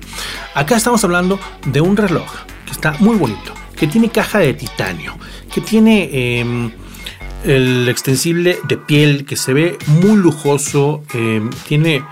[0.54, 2.32] Acá estamos hablando de un reloj
[2.66, 5.18] que está muy bonito, que tiene caja de titanio,
[5.54, 6.10] que tiene...
[6.40, 6.72] Em,
[7.44, 12.04] el extensible de piel que se ve muy lujoso, eh, tiene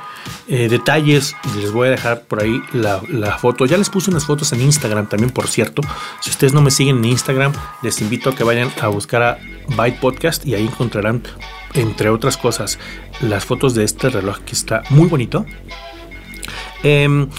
[0.48, 3.00] eh, detalles, les voy a dejar por ahí la,
[3.38, 5.82] foto, ya les puse unas fotos en Instagram también por cierto,
[6.20, 9.38] si ustedes no me siguen en Instagram les invito a que vayan a buscar a
[9.76, 11.24] Byte Podcast y ahí encontrarán
[11.74, 12.80] entre otras cosas
[13.22, 15.46] las fotos de este reloj que está muy bonito.
[16.84, 17.30] Em,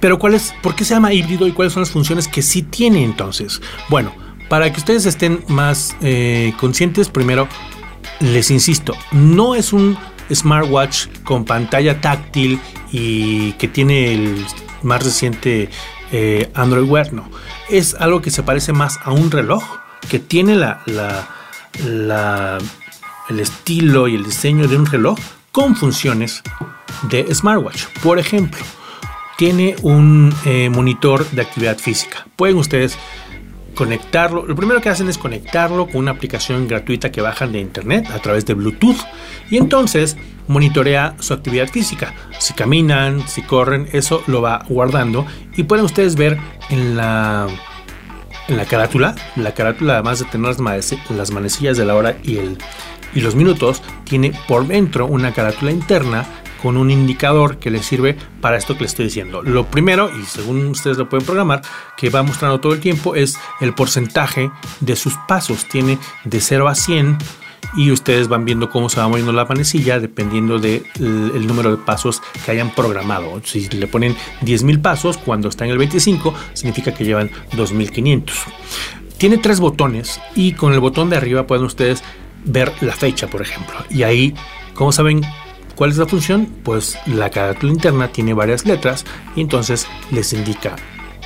[0.00, 2.62] pero ¿cuál es, ¿por qué se llama híbrido y cuáles son las funciones que sí
[2.62, 3.60] tiene entonces?
[3.88, 4.12] Bueno,
[4.48, 7.48] para que ustedes estén más eh, conscientes, primero
[8.20, 9.96] les insisto, no es un
[10.32, 12.60] smartwatch con pantalla táctil
[12.92, 14.46] y que tiene el
[14.82, 15.68] más reciente
[16.12, 17.28] eh, Android Wear, no.
[17.68, 19.62] Es algo que se parece más a un reloj
[20.08, 20.82] que tiene la,
[23.28, 25.18] el estilo y el diseño de un reloj
[25.52, 26.42] con funciones
[27.02, 27.84] de smartwatch.
[28.02, 28.60] Por ejemplo,
[29.36, 32.26] tiene un eh, monitor de actividad física.
[32.36, 32.98] Pueden ustedes
[33.80, 34.44] conectarlo.
[34.44, 38.18] Lo primero que hacen es conectarlo con una aplicación gratuita que bajan de internet a
[38.18, 38.98] través de Bluetooth
[39.50, 42.12] y entonces monitorea su actividad física.
[42.38, 45.24] Si caminan, si corren, eso lo va guardando
[45.56, 46.36] y pueden ustedes ver
[46.68, 47.46] en la
[48.48, 52.36] en la carátula, la carátula además de tener las, las manecillas de la hora y
[52.36, 52.58] el
[53.14, 56.26] y los minutos, tiene por dentro una carátula interna
[56.62, 59.42] con un indicador que les sirve para esto que les estoy diciendo.
[59.42, 61.62] Lo primero, y según ustedes lo pueden programar,
[61.96, 65.66] que va mostrando todo el tiempo es el porcentaje de sus pasos.
[65.66, 67.18] Tiene de 0 a 100
[67.76, 71.76] y ustedes van viendo cómo se va moviendo la panecilla dependiendo del el número de
[71.76, 73.40] pasos que hayan programado.
[73.44, 78.32] Si le ponen 10.000 pasos, cuando está en el 25, significa que llevan 2.500.
[79.18, 82.02] Tiene tres botones y con el botón de arriba pueden ustedes
[82.44, 83.76] ver la fecha, por ejemplo.
[83.90, 84.34] Y ahí,
[84.74, 85.22] como saben,
[85.80, 86.44] ¿Cuál es la función?
[86.62, 90.76] Pues la carátula interna tiene varias letras y entonces les indica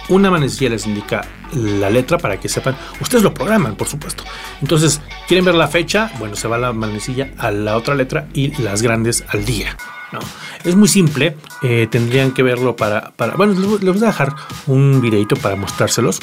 [0.08, 2.76] una manecilla les indica la letra para que sepan.
[3.00, 4.22] Ustedes lo programan, por supuesto.
[4.62, 6.12] Entonces, ¿quieren ver la fecha?
[6.20, 9.76] Bueno, se va la manecilla a la otra letra y las grandes al día.
[10.12, 10.20] ¿no?
[10.62, 11.36] Es muy simple.
[11.62, 13.34] Eh, tendrían que verlo para, para.
[13.34, 14.36] Bueno, les voy a dejar
[14.68, 16.20] un videito para mostrárselos.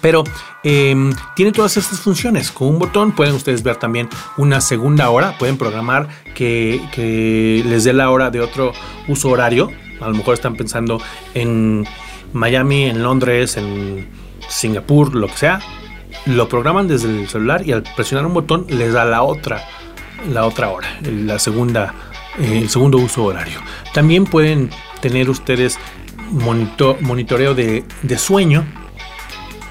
[0.00, 0.24] Pero
[0.62, 2.50] em, tiene todas estas funciones.
[2.50, 5.36] Con un botón pueden ustedes ver también una segunda hora.
[5.38, 8.72] Pueden programar que, les dé la hora de otro
[9.08, 9.70] uso horario.
[10.00, 11.00] A lo mejor están pensando
[11.34, 11.86] en
[12.32, 14.08] Miami, en Londres, en
[14.48, 15.60] Singapur, lo que sea,
[16.26, 19.64] lo programan desde el celular y al presionar un botón les da la otra,
[20.32, 21.94] la otra hora, la segunda,
[22.38, 23.60] eh, el segundo uso horario.
[23.92, 25.78] También pueden tener ustedes
[26.30, 27.84] monitoreo de,
[28.16, 28.64] sueño.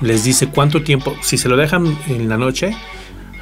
[0.02, 2.76] Les dice cuánto tiempo, si se lo dejan en la noche,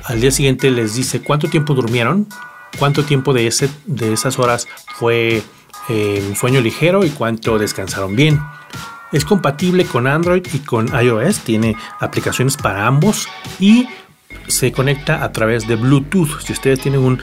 [0.05, 2.27] al día siguiente les dice cuánto tiempo durmieron,
[2.79, 5.43] cuánto tiempo de, ese, de esas horas fue
[5.89, 8.39] eh, sueño ligero y cuánto descansaron bien.
[9.11, 13.27] Es compatible con Android y con iOS, tiene aplicaciones para ambos
[13.59, 13.87] y
[14.47, 16.41] se conecta a través de Bluetooth.
[16.41, 17.19] Si ustedes tienen un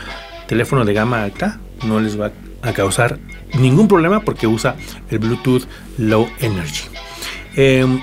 [0.46, 3.18] teléfono de gama alta, no les va a causar
[3.54, 4.76] ningún problema porque usa
[5.10, 5.64] el Bluetooth
[5.98, 6.84] Low Energy.
[7.56, 8.00] Em,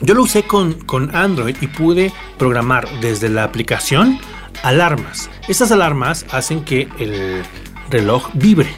[0.00, 4.18] yo lo usé con, con Android y pude programar desde la aplicación
[4.62, 5.30] alarmas.
[5.48, 7.42] Estas alarmas hacen que el
[7.90, 8.70] reloj vibre.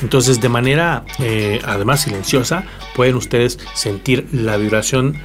[0.00, 5.16] Entonces, de manera eh, además silenciosa, pueden ustedes sentir la vibración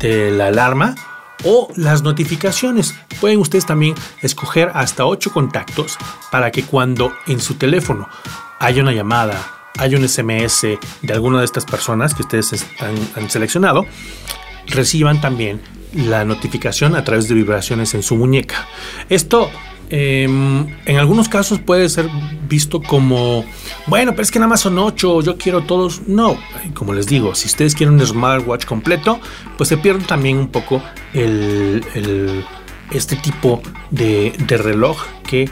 [0.00, 0.94] de la alarma
[1.44, 2.94] o las notificaciones.
[3.20, 5.96] Pueden ustedes también escoger hasta 8 contactos
[6.30, 8.08] para que cuando en su teléfono
[8.58, 13.86] haya una llamada, haya un SMS de alguna de estas personas que ustedes han seleccionado,
[14.66, 15.60] reciban también
[15.94, 18.66] la notificación a través de vibraciones en su muñeca.
[19.08, 19.50] Esto
[19.88, 22.08] Em, en algunos casos puede ser
[22.48, 23.44] visto como,
[23.86, 26.02] bueno, pero es que nada más son 8, yo quiero todos.
[26.08, 26.36] No,
[26.74, 29.20] como les digo, si ustedes quieren un smartwatch completo,
[29.56, 30.82] pues se pierden también un poco
[31.14, 31.84] el,
[32.90, 35.48] este tipo de, reloj que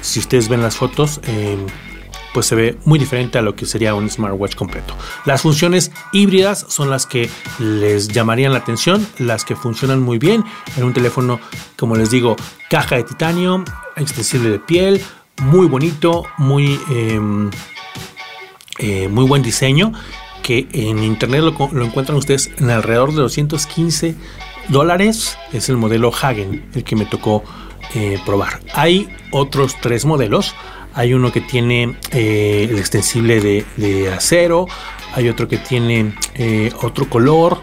[0.00, 1.66] si ustedes ven las fotos, em,
[2.32, 4.94] pues se ve muy diferente a lo que sería un smartwatch completo.
[5.24, 10.44] Las funciones híbridas son las que les llamarían la atención, las que funcionan muy bien
[10.76, 11.40] en un teléfono,
[11.76, 12.36] como les digo,
[12.70, 13.64] caja de titanio,
[13.96, 15.02] extensible de piel,
[15.42, 17.50] muy bonito, muy, em,
[18.78, 19.92] eh, muy buen diseño,
[20.42, 24.16] que en internet lo, encuentran ustedes en alrededor de 215
[24.68, 25.38] dólares.
[25.52, 27.44] Es el modelo Hagen, el que me tocó
[27.94, 28.60] eh, probar.
[28.74, 30.54] Hay otros tres modelos.
[30.94, 34.66] Hay uno que tiene eh, el extensible de, acero,
[35.14, 37.62] hay otro que tiene eh, otro color,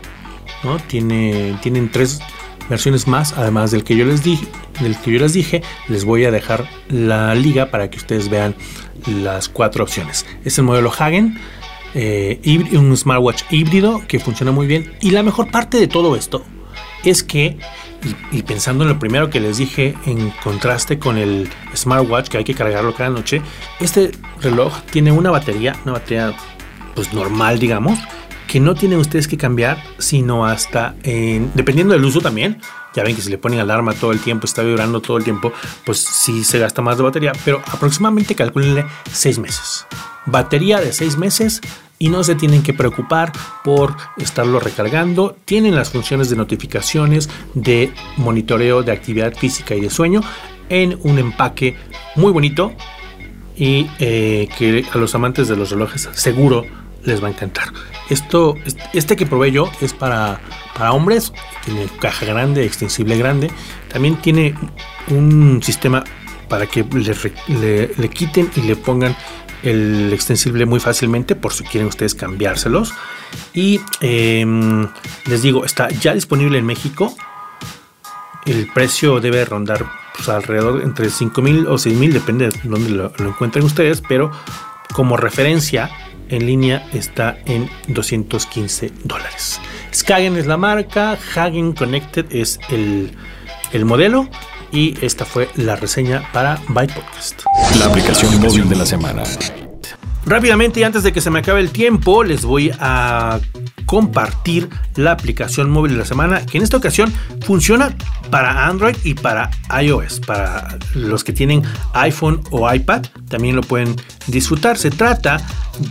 [0.63, 0.77] ¿no?
[0.79, 2.21] Tiene, tienen tres
[2.69, 4.47] versiones más, además del que yo les dije,
[4.79, 8.55] del que yo les dije, les voy a dejar la liga para que ustedes vean
[9.07, 10.25] las cuatro opciones.
[10.45, 11.39] Es el modelo Hagen,
[11.95, 12.39] eh,
[12.73, 14.93] un smartwatch híbrido que funciona muy bien.
[15.01, 16.43] Y la mejor parte de todo esto
[17.03, 17.57] es que
[18.31, 22.43] y, pensando en lo primero que les dije en contraste con el smartwatch que hay
[22.43, 23.41] que cargarlo cada noche,
[23.79, 26.33] este reloj tiene una batería, una batería
[26.95, 27.99] pues normal digamos,
[28.47, 32.61] que no tienen ustedes que cambiar sino hasta en, dependiendo del uso también.
[32.95, 35.53] Ya ven que si le ponen alarma todo el tiempo, está vibrando todo el tiempo,
[35.85, 39.85] pues sí se gasta más de batería, pero aproximadamente calculenle 6 meses.
[40.25, 41.61] Batería de 6 meses
[41.99, 43.31] y no se tienen que preocupar
[43.63, 45.35] por estarlo recargando.
[45.45, 50.21] Tienen las funciones de notificaciones, de monitoreo de actividad física y de sueño
[50.69, 51.75] en un empaque
[52.15, 52.73] muy bonito
[53.55, 56.63] y eh, que a los amantes de los relojes seguro
[57.03, 57.65] les va a encantar.
[58.09, 58.55] Esto,
[58.93, 60.39] este que probé yo es para,
[60.75, 61.33] para hombres,
[61.65, 63.51] tiene caja grande, extensible grande.
[63.91, 64.55] También tiene
[65.09, 66.03] un sistema
[66.47, 66.83] para que
[67.47, 69.15] le, le quiten y le pongan
[69.63, 72.93] el extensible muy fácilmente por si quieren ustedes cambiárselos.
[73.53, 74.87] Y em,
[75.27, 77.15] les digo, está ya disponible en México.
[78.45, 82.89] El precio debe rondar pues, alrededor entre 5 mil o 6 mil, depende de dónde
[82.89, 84.31] lo, encuentren ustedes, pero
[84.93, 85.89] como referencia
[86.29, 89.59] en línea está en 215 dólares.
[89.93, 93.11] Skagen es la marca, Hagen Connected es el,
[93.71, 94.29] el modelo
[94.71, 97.41] y esta fue la reseña para Byte Podcast.
[97.77, 99.23] La aplicación móvil de la semana.
[100.25, 103.39] Rápidamente y antes de que se me acabe el tiempo, les voy a
[103.85, 107.95] compartir la aplicación móvil de la semana, que en esta ocasión funciona
[108.29, 109.49] para Android y para
[109.81, 110.19] iOS.
[110.19, 113.95] Para los que tienen iPhone o iPad, también lo pueden
[114.27, 114.77] disfrutar.
[114.77, 115.41] Se trata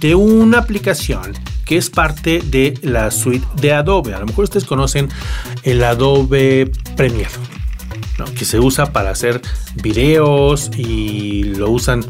[0.00, 1.32] de una aplicación
[1.64, 4.14] que es parte de la suite de Adobe.
[4.14, 5.08] A lo mejor ustedes conocen
[5.64, 7.57] el Adobe Premiere
[8.24, 9.40] que se usa para hacer
[9.82, 12.04] videos y lo usan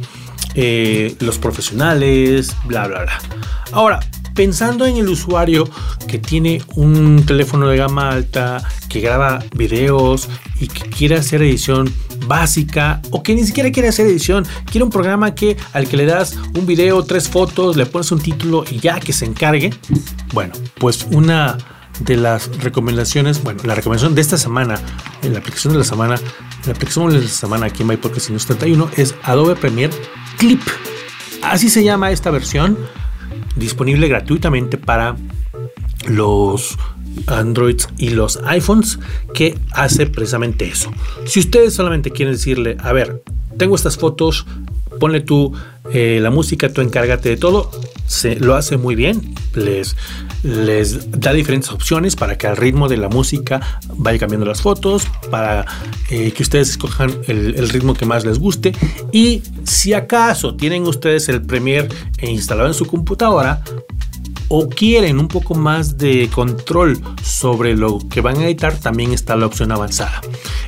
[0.55, 3.19] eh, los profesionales, bla, bla, bla.
[3.73, 4.01] Ahora,
[4.35, 5.69] pensando en el usuario
[6.07, 10.29] que tiene un teléfono de gama alta, que graba videos
[10.61, 11.93] y que quiere hacer edición
[12.27, 16.07] básica o que ni siquiera quiere hacer edición, quiere un programa que al que le
[16.07, 19.75] das un video, tres fotos, le pones un título y ya que se encargue.
[20.33, 21.59] Bueno, pues una
[22.01, 24.81] de las recomendaciones, bueno, la recomendación de esta semana,
[25.23, 26.17] en la aplicación de la semana,
[26.67, 29.95] la aplicación de la semana aquí en MyPodcast 31 es Adobe Premiere
[30.39, 30.61] Clip.
[31.43, 32.77] Así se llama esta versión
[33.57, 35.17] disponible gratuitamente para
[36.09, 36.77] los
[37.27, 38.99] Androids y los iPhones
[39.35, 40.93] que hace precisamente eso.
[41.27, 43.23] Si ustedes solamente quieren decirle, a ver,
[43.57, 44.47] tengo estas fotos,
[45.01, 45.53] ponle tú
[45.93, 47.71] eh, la música, tú encárgate de todo,
[48.07, 49.97] se lo hace muy bien, les,
[50.43, 55.07] les da diferentes opciones para que al ritmo de la música vaya cambiando las fotos,
[55.31, 55.67] para
[56.11, 58.73] eh, que ustedes escojan el, el, ritmo que más les guste
[59.13, 61.89] y si acaso tienen ustedes el Premiere
[62.23, 63.63] instalado en su computadora,
[64.49, 69.37] o quieren un poco más de control sobre lo que van a editar, también está
[69.37, 70.21] la opción avanzada.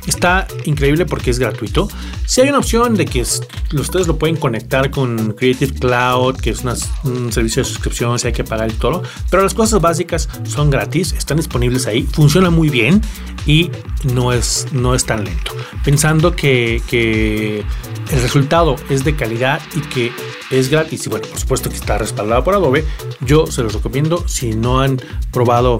[0.07, 1.89] Está increíble porque es gratuito.
[2.25, 6.63] Si hay una opción de que ustedes lo pueden conectar con Creative Cloud, que es
[7.03, 10.69] un servicio de suscripción, si hay que pagar y todo, pero las cosas básicas son
[10.69, 13.01] gratis, están disponibles ahí, funciona muy bien
[13.45, 13.71] y
[14.13, 15.53] no es, no es tan lento.
[15.83, 17.63] Pensando que, que
[18.11, 20.11] el resultado es de calidad y que
[20.51, 22.85] es gratis y bueno, por supuesto que está respaldado por Adobe,
[23.21, 25.79] yo se los recomiendo si no han probado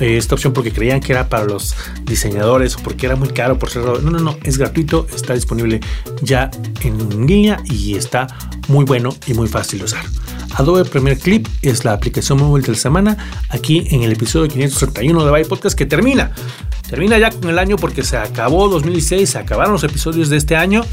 [0.00, 3.58] eh, esta opción porque creían que era para los diseñadores o porque era muy caro
[3.58, 5.80] por ser no no no es gratuito está disponible
[6.22, 6.50] ya
[6.82, 8.26] en línea y está
[8.68, 10.04] muy bueno y muy fácil de usar
[10.54, 13.16] Adobe Premiere Clip es la aplicación móvil de la semana
[13.48, 16.32] aquí en el episodio 531 de Byte Podcast que termina
[16.90, 20.56] termina ya con el año porque se acabó 2016, se acabaron los episodios de este
[20.56, 20.84] año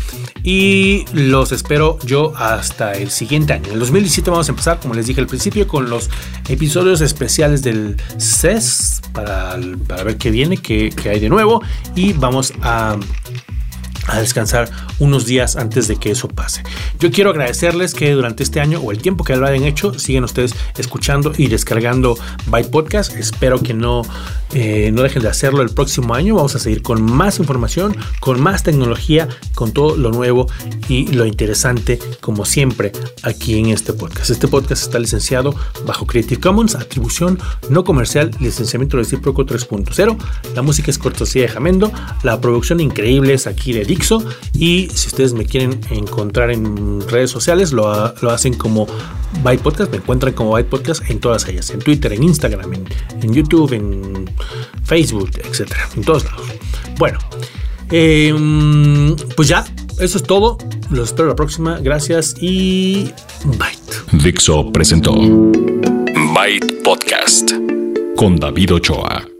[0.43, 3.65] y los espero yo hasta el siguiente año.
[3.65, 6.11] En el 2017 vamos a empezar, como les dije al principio, con los
[6.49, 11.63] episodios especiales del CES para, para ver qué viene, qué, qué hay de nuevo
[11.95, 12.95] y vamos a
[14.07, 16.63] a descansar unos días antes de que eso pase.
[16.99, 20.23] Yo quiero agradecerles que durante este año o el tiempo que lo hayan hecho, siguen
[20.23, 23.15] ustedes escuchando y descargando Byte Podcast.
[23.15, 24.03] Espero que no,
[24.53, 26.35] eh, no dejen de hacerlo el próximo año.
[26.35, 30.47] Vamos a seguir con más información, con más tecnología, con todo lo nuevo
[30.87, 32.91] y lo interesante, como siempre,
[33.23, 34.29] aquí en este podcast.
[34.29, 35.53] Este podcast está licenciado
[35.85, 37.39] bajo Creative Commons, atribución
[37.69, 40.17] no comercial, licenciamiento recíproco 3.0.
[40.55, 41.91] La música es cortesía de Jamendo.
[42.23, 43.83] La producción increíble es aquí de
[44.53, 48.87] y si ustedes me quieren encontrar en redes sociales, lo, hacen como
[49.43, 49.91] Byte Podcast.
[49.91, 52.73] Me encuentran como Byte Podcast en todas ellas: en Twitter, en Instagram,
[53.21, 54.29] en, YouTube, en
[54.83, 56.47] Facebook, etcétera, en todos lados.
[56.97, 57.19] Bueno,
[57.91, 59.65] em, pues ya,
[59.99, 60.57] eso es todo.
[60.89, 61.79] Los espero la próxima.
[61.79, 63.11] Gracias y
[63.45, 64.23] Byte.
[64.23, 67.51] Dixo presentó Byte Podcast
[68.15, 69.36] con David Ochoa.